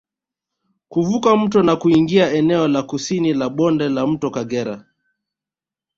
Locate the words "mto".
1.37-1.63, 4.07-4.29